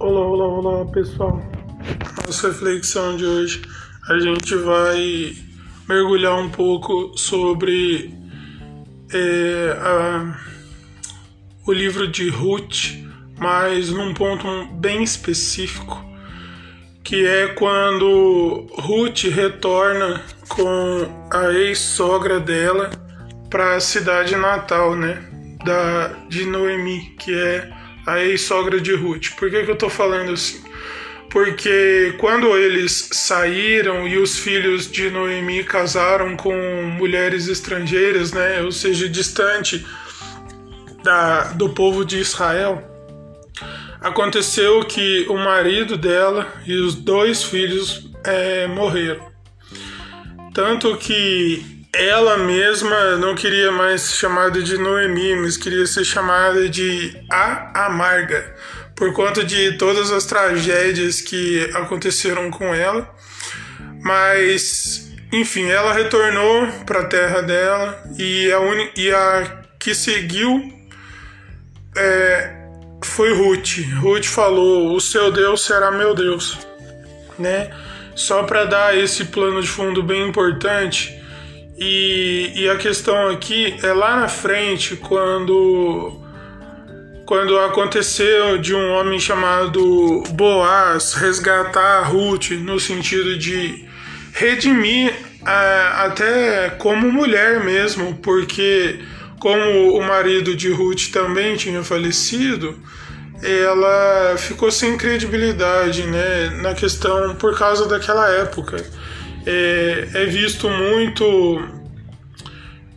[0.00, 1.42] Olá, olá, olá pessoal.
[2.26, 3.60] Nossa reflexão de hoje
[4.08, 5.36] a gente vai
[5.86, 8.10] mergulhar um pouco sobre
[9.12, 10.40] é, a,
[11.66, 12.94] o livro de Ruth,
[13.38, 16.02] mas num ponto bem específico,
[17.04, 22.88] que é quando Ruth retorna com a ex-sogra dela
[23.50, 25.22] para a cidade natal, né,
[25.62, 27.79] da de Noemi, que é
[28.12, 29.30] a ex-sogra de Ruth.
[29.36, 30.62] Por que, que eu tô falando assim?
[31.30, 36.52] Porque quando eles saíram e os filhos de Noemi casaram com
[36.98, 39.86] mulheres estrangeiras, né, ou seja, distante
[41.04, 42.82] da, do povo de Israel,
[44.00, 49.30] aconteceu que o marido dela e os dois filhos é, morreram.
[50.52, 56.68] Tanto que ela mesma não queria mais ser chamada de Noemi, mas queria ser chamada
[56.68, 58.54] de A Amarga,
[58.94, 63.12] por conta de todas as tragédias que aconteceram com ela.
[64.02, 68.58] Mas, enfim, ela retornou para a terra dela e a,
[68.96, 70.72] e a que seguiu
[71.96, 72.56] é,
[73.02, 73.78] foi Ruth.
[74.00, 76.56] Ruth falou: O seu Deus será meu Deus,
[77.38, 77.70] né?
[78.14, 81.19] Só para dar esse plano de fundo bem importante
[81.80, 86.20] e, e a questão aqui é lá na frente, quando
[87.24, 93.88] quando aconteceu de um homem chamado Boaz resgatar Ruth no sentido de
[94.32, 98.98] redimir até como mulher mesmo, porque
[99.38, 102.76] como o marido de Ruth também tinha falecido,
[103.42, 108.84] ela ficou sem credibilidade, né, na questão por causa daquela época
[109.46, 111.80] é, é visto muito.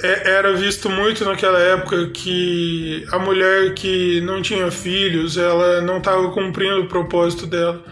[0.00, 5.98] É, era visto muito naquela época que a mulher que não tinha filhos, ela não
[5.98, 7.84] estava cumprindo o propósito dela.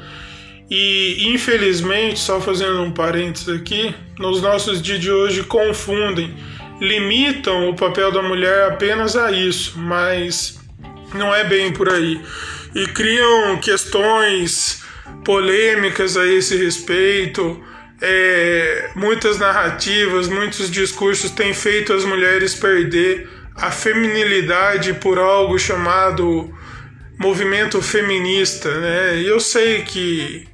[0.71, 6.35] E infelizmente, só fazendo um parênteses aqui, nos nossos dias de hoje confundem,
[6.81, 10.61] limitam o papel da mulher apenas a isso, mas
[11.15, 12.21] não é bem por aí.
[12.75, 14.85] E criam questões
[15.25, 17.61] polêmicas a esse respeito
[18.01, 26.53] é, muitas narrativas, muitos discursos têm feito as mulheres perder a feminilidade por algo chamado
[27.19, 29.17] movimento feminista, né?
[29.17, 30.47] E eu sei que,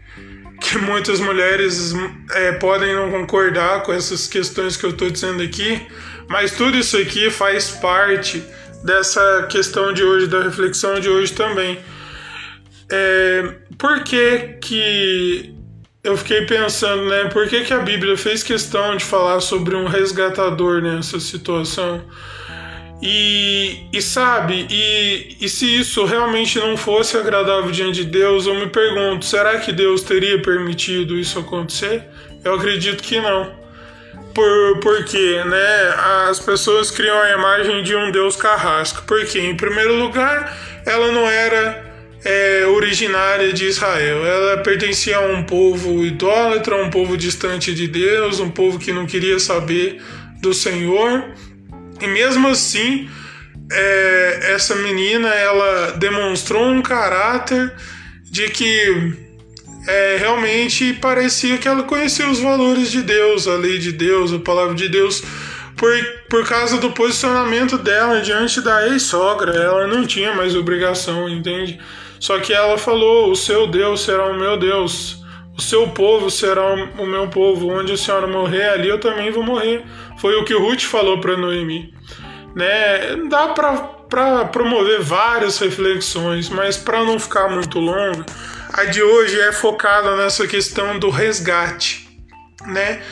[0.61, 1.93] que muitas mulheres
[2.31, 5.85] é, podem não concordar com essas questões que eu estou dizendo aqui,
[6.29, 8.43] mas tudo isso aqui faz parte
[8.85, 11.81] dessa questão de hoje, da reflexão de hoje também.
[12.89, 15.55] É, por que, que
[16.05, 19.87] eu fiquei pensando, né, por que, que a Bíblia fez questão de falar sobre um
[19.87, 22.03] resgatador nessa situação?
[23.01, 28.55] E, e sabe, e, e se isso realmente não fosse agradável diante de Deus, eu
[28.55, 32.05] me pergunto, será que Deus teria permitido isso acontecer?
[32.45, 33.61] Eu acredito que não.
[34.35, 35.95] Por, porque né,
[36.29, 39.03] as pessoas criam a imagem de um Deus carrasco.
[39.07, 41.92] Porque, em primeiro lugar, ela não era
[42.25, 44.25] é, originária de Israel.
[44.25, 49.07] Ela pertencia a um povo idólatra, um povo distante de Deus, um povo que não
[49.07, 50.01] queria saber
[50.41, 51.25] do Senhor.
[52.01, 53.09] E mesmo assim,
[53.71, 57.73] é, essa menina ela demonstrou um caráter
[58.25, 59.15] de que
[59.87, 64.39] é, realmente parecia que ela conhecia os valores de Deus, a lei de Deus, a
[64.39, 65.23] palavra de Deus,
[65.77, 65.93] por,
[66.29, 69.53] por causa do posicionamento dela diante da ex-sogra.
[69.53, 71.81] Ela não tinha mais obrigação, entende?
[72.23, 75.25] Só que ela falou: O seu Deus será o meu Deus,
[75.59, 77.69] o seu povo será o meu povo.
[77.69, 79.85] Onde a senhora morrer, ali eu também vou morrer.
[80.19, 81.93] Foi o que Ruth falou para Noemi.
[82.55, 83.17] Né?
[83.29, 88.25] Dá para promover várias reflexões, mas para não ficar muito longo,
[88.73, 92.09] a de hoje é focada nessa questão do resgate,
[92.67, 93.03] né?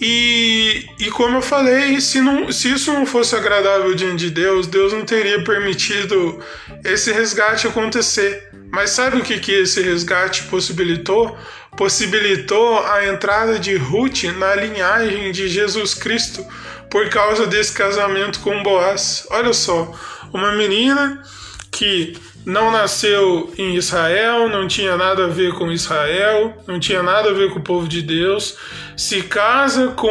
[0.00, 4.66] E, e como eu falei, se, não, se isso não fosse agradável diante de Deus,
[4.66, 6.42] Deus não teria permitido
[6.84, 8.53] esse resgate acontecer.
[8.74, 11.38] Mas sabe o que, que esse resgate possibilitou?
[11.76, 16.44] Possibilitou a entrada de Ruth na linhagem de Jesus Cristo
[16.90, 19.28] por causa desse casamento com Boaz.
[19.30, 19.92] Olha só,
[20.32, 21.22] uma menina
[21.70, 27.30] que não nasceu em Israel, não tinha nada a ver com Israel, não tinha nada
[27.30, 28.56] a ver com o povo de Deus,
[28.96, 30.08] se casa com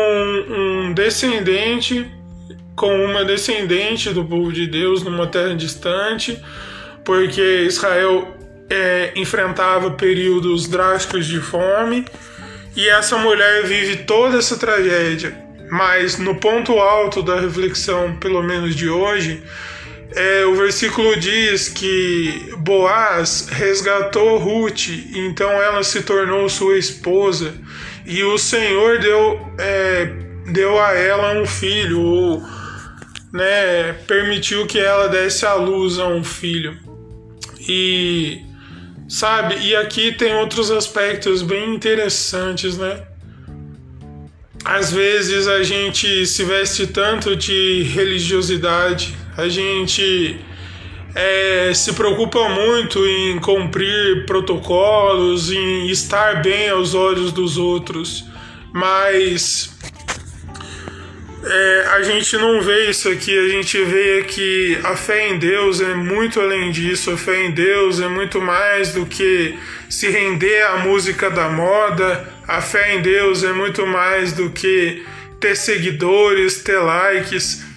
[0.50, 2.10] um descendente,
[2.76, 6.42] com uma descendente do povo de Deus numa terra distante,
[7.04, 8.43] porque Israel
[8.74, 12.06] é, enfrentava períodos drásticos de fome
[12.76, 15.38] e essa mulher vive toda essa tragédia.
[15.70, 19.44] Mas no ponto alto da reflexão, pelo menos de hoje,
[20.16, 27.54] é, o versículo diz que Boaz resgatou Ruth, então ela se tornou sua esposa,
[28.06, 30.06] e o Senhor deu, é,
[30.52, 32.44] deu a ela um filho, ou
[33.32, 36.78] né, permitiu que ela desse à luz a um filho.
[37.68, 38.42] E
[39.14, 43.04] sabe, e aqui tem outros aspectos bem interessantes, né?
[44.66, 50.40] Às vezes a gente se veste tanto de religiosidade, a gente
[51.14, 58.26] é, se preocupa muito em cumprir protocolos, em estar bem aos olhos dos outros,
[58.74, 59.73] mas
[61.46, 65.82] é, a gente não vê isso aqui, a gente vê que a fé em Deus
[65.82, 69.58] é muito além disso, a fé em Deus é muito mais do que
[69.90, 75.04] se render à música da moda, a fé em Deus é muito mais do que
[75.40, 77.74] ter seguidores, ter likes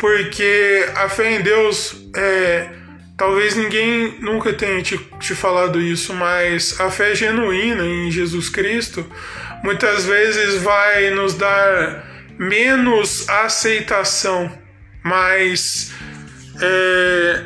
[0.00, 2.70] porque a fé em Deus é.
[3.16, 9.04] Talvez ninguém nunca tenha te, te falado isso, mas a fé genuína em Jesus Cristo
[9.62, 12.09] muitas vezes vai nos dar
[12.40, 14.50] menos aceitação,
[15.04, 15.92] mas,
[16.58, 17.44] é,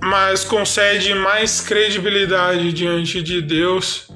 [0.00, 4.08] mas concede mais credibilidade diante de Deus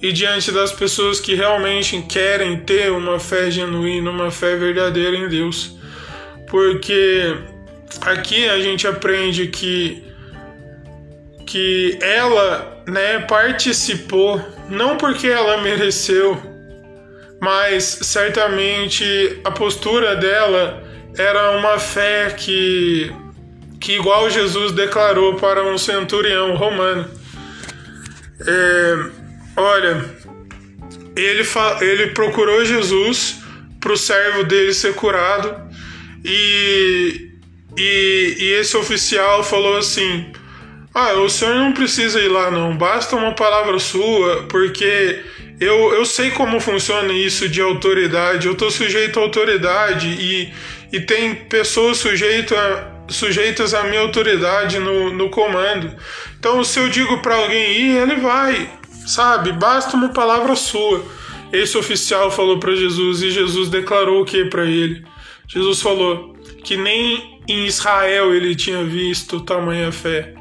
[0.00, 5.28] e diante das pessoas que realmente querem ter uma fé genuína, uma fé verdadeira em
[5.28, 5.76] Deus.
[6.48, 7.36] Porque
[8.02, 10.04] aqui a gente aprende que
[11.46, 14.40] que ela, né, participou
[14.70, 16.40] não porque ela mereceu,
[17.44, 19.04] mas certamente
[19.44, 20.82] a postura dela
[21.14, 23.14] era uma fé que
[23.78, 27.06] que igual Jesus declarou para um centurião romano.
[28.40, 29.10] É,
[29.58, 30.02] olha,
[31.14, 31.46] ele,
[31.82, 33.42] ele procurou Jesus
[33.78, 35.54] para o servo dele ser curado
[36.24, 37.30] e,
[37.76, 40.32] e, e esse oficial falou assim:
[40.94, 45.22] Ah, o senhor não precisa ir lá, não, basta uma palavra sua, porque
[45.60, 50.52] eu, eu sei como funciona isso de autoridade, eu estou sujeito à autoridade e,
[50.92, 55.94] e tem pessoas sujeito a, sujeitas à minha autoridade no, no comando.
[56.38, 58.68] Então, se eu digo para alguém ir, ele vai,
[59.06, 59.52] sabe?
[59.52, 61.04] Basta uma palavra sua.
[61.52, 65.04] Esse oficial falou para Jesus e Jesus declarou o que para ele?
[65.46, 66.34] Jesus falou
[66.64, 70.34] que nem em Israel ele tinha visto tamanha fé.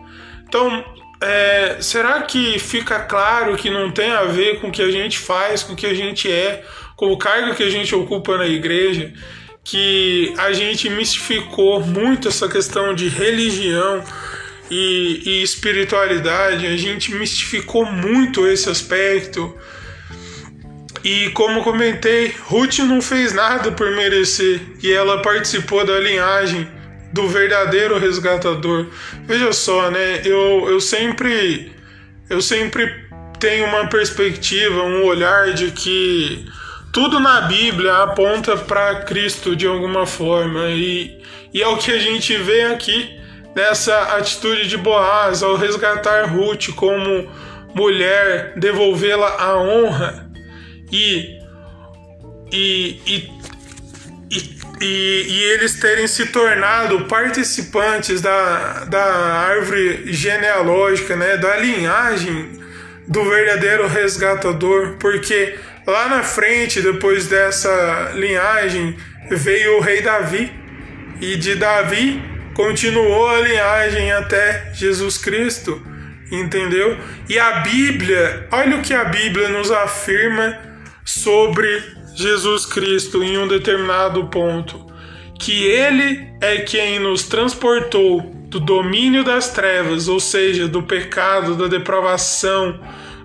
[0.47, 0.83] Então,
[1.23, 5.17] é, será que fica claro que não tem a ver com o que a gente
[5.17, 6.63] faz, com o que a gente é,
[6.95, 9.11] com o cargo que a gente ocupa na igreja?
[9.63, 14.03] Que a gente mistificou muito essa questão de religião
[14.69, 19.55] e, e espiritualidade, a gente mistificou muito esse aspecto
[21.03, 26.65] e como comentei, Ruth não fez nada por merecer e ela participou da linhagem
[27.13, 28.87] do verdadeiro resgatador.
[29.25, 30.21] Veja só, né?
[30.25, 31.71] Eu, eu sempre
[32.29, 33.05] eu sempre
[33.39, 36.45] tenho uma perspectiva, um olhar de que
[36.91, 41.21] tudo na Bíblia aponta para Cristo de alguma forma e,
[41.53, 43.19] e é o que a gente vê aqui
[43.55, 47.29] nessa atitude de Boaz ao resgatar Ruth como
[47.75, 50.31] mulher, devolvê-la a honra
[50.91, 51.39] e,
[52.51, 53.31] e, e,
[54.83, 62.59] e, e, eles terem se tornado participantes da, da árvore genealógica, né, da linhagem
[63.07, 65.55] do verdadeiro resgatador, porque
[65.87, 68.97] lá na frente, depois dessa linhagem,
[69.29, 70.51] veio o rei Davi,
[71.21, 72.21] e de Davi
[72.53, 75.81] continuou a linhagem até Jesus Cristo,
[76.29, 76.97] entendeu?
[77.29, 80.59] E a Bíblia, olha o que a Bíblia nos afirma
[81.05, 81.81] sobre
[82.15, 84.85] Jesus Cristo em um determinado ponto,
[85.39, 91.67] que ele é quem nos transportou do domínio das trevas, ou seja, do pecado, da
[91.67, 92.79] depravação,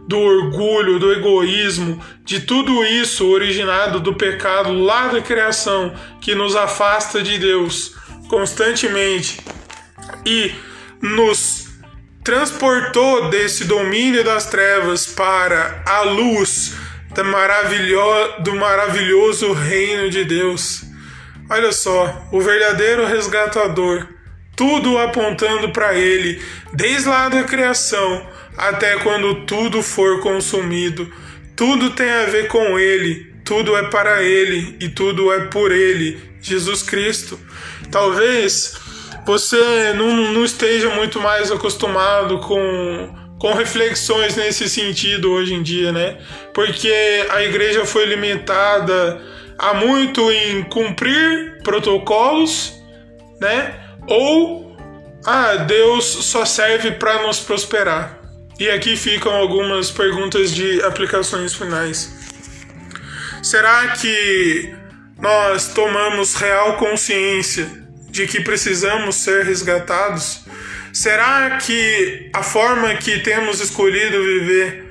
[0.07, 6.57] do orgulho, do egoísmo, de tudo isso originado do pecado lá da criação que nos
[6.57, 7.95] afasta de Deus
[8.27, 9.39] constantemente
[10.25, 10.53] e
[11.03, 11.69] nos
[12.25, 16.75] transportou desse domínio das trevas para a luz
[17.25, 17.99] maravilho,
[18.41, 20.83] do maravilhoso reino de Deus.
[21.51, 24.07] Olha só, o verdadeiro resgatador,
[24.55, 31.11] tudo apontando para ele, desde lá da criação até quando tudo for consumido.
[31.55, 36.21] Tudo tem a ver com ele, tudo é para ele e tudo é por ele,
[36.41, 37.39] Jesus Cristo.
[37.91, 38.75] Talvez
[39.25, 45.93] você não, não esteja muito mais acostumado com com reflexões nesse sentido hoje em dia,
[45.93, 46.19] né?
[46.53, 46.93] Porque
[47.31, 49.21] a igreja foi limitada
[49.59, 52.75] há muito em cumprir protocolos,
[53.41, 53.75] né?
[54.07, 54.77] Ou
[55.25, 58.19] ah, Deus só serve para nos prosperar.
[58.59, 62.13] E aqui ficam algumas perguntas de aplicações finais.
[63.43, 64.75] Será que
[65.19, 67.71] nós tomamos real consciência
[68.11, 70.48] de que precisamos ser resgatados?
[70.93, 74.89] Será que a forma que temos escolhido viver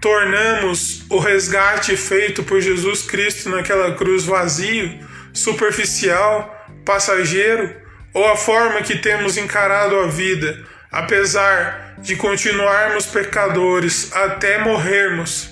[0.00, 4.98] tornamos o resgate feito por Jesus Cristo naquela cruz vazio,
[5.32, 7.74] superficial, passageiro,
[8.12, 15.50] ou a forma que temos encarado a vida, apesar de continuarmos pecadores até morrermos?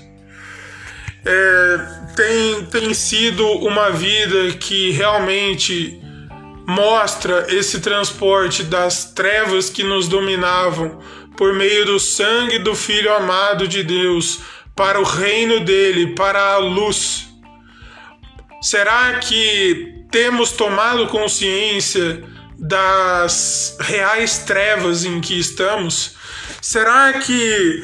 [1.25, 1.79] É,
[2.17, 6.01] tem, tem sido uma vida que realmente
[6.69, 10.99] mostra esse transporte das trevas que nos dominavam
[11.35, 14.41] por meio do sangue do Filho amado de Deus
[14.77, 17.27] para o reino dele, para a luz.
[18.61, 22.23] Será que temos tomado consciência
[22.59, 26.17] das reais trevas em que estamos?
[26.61, 27.83] Será que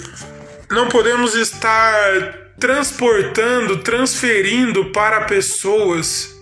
[0.70, 6.33] não podemos estar transportando, transferindo para pessoas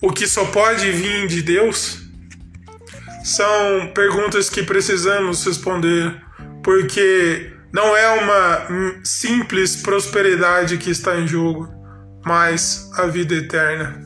[0.00, 2.02] o que só pode vir de Deus?
[3.24, 6.14] São perguntas que precisamos responder,
[6.62, 11.68] porque não é uma simples prosperidade que está em jogo,
[12.24, 14.05] mas a vida eterna.